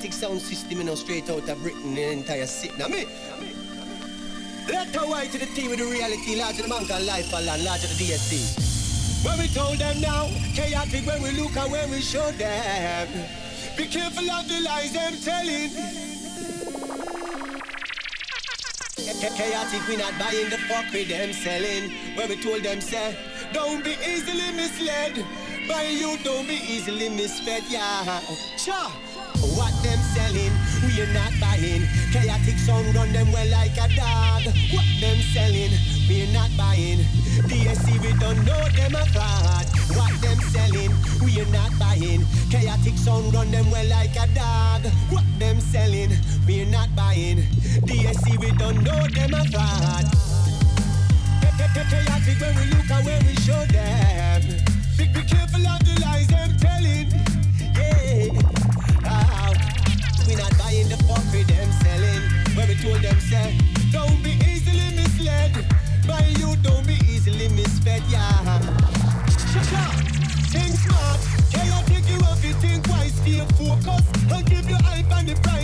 [0.00, 2.74] the sound system, you know, straight out of Britain, the entire city.
[2.78, 3.06] Now me.
[4.68, 7.88] Letter Y to the T with the reality, larger the mountain, life and land, larger
[7.88, 9.24] the DSC.
[9.24, 13.08] When we told them now, chaotic when we look and when we show them.
[13.76, 15.70] Be careful of the lies them telling.
[19.36, 21.90] Chaotic, we not buying the fuck with them selling.
[22.16, 23.16] When we told them, say,
[23.52, 25.24] don't be easily misled.
[25.68, 28.20] By you, don't be easily misfed, yeah.
[28.56, 28.90] Sure.
[30.98, 31.86] Are not buying.
[32.10, 34.42] Chaotic sound run them well like a dog.
[34.74, 35.70] What them selling,
[36.08, 36.98] we are not buying.
[37.46, 39.66] DSC we don't know them a fraud.
[39.94, 40.90] What them selling,
[41.22, 42.26] we are not buying.
[42.50, 44.90] Chaotic sound run them well like a dog.
[45.10, 46.10] What them selling,
[46.48, 47.46] we are not buying.
[47.86, 50.04] DSC we don't know them a fraud.
[51.78, 54.42] Chaotic when we look and when we show them.
[54.98, 57.27] Be, be careful of the lies them telling.
[60.38, 62.22] Not buying the fuck with them selling.
[62.54, 63.58] When we told them say,
[63.90, 65.52] don't be easily misled.
[66.06, 68.02] By you, don't be easily misfed.
[68.08, 68.60] Yeah.
[69.50, 69.94] Shut up.
[70.54, 71.18] Think smart.
[71.50, 73.14] Chaotic, you have to think wise.
[73.14, 74.32] Stay focused.
[74.32, 75.57] I'll give you hype and the prize.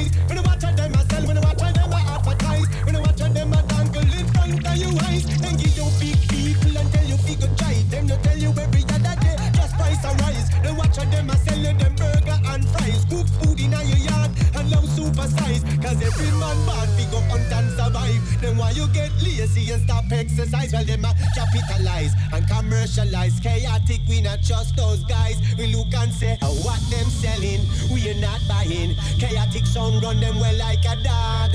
[15.84, 18.40] Cause every man born figure hunt and survive.
[18.40, 20.72] Then why you get lazy and stop exercise?
[20.72, 23.38] Well, them a capitalize and commercialize.
[23.38, 25.36] Chaotic, we not trust those guys.
[25.58, 27.60] We look and say, oh, what them selling,
[27.92, 28.96] we are not buying.
[29.18, 31.52] Chaotic sound run them well like a dog.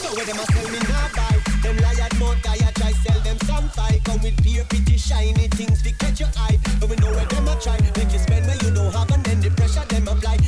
[0.00, 1.41] So when them a sell me buy
[1.72, 4.04] Them liar mouth guy a try sell them some fight.
[4.04, 6.58] Come with pure pretty shiny things to catch your eye.
[6.78, 7.78] But we know where them a try.
[7.96, 10.41] Make you spend where you don't have and then the pressure them apply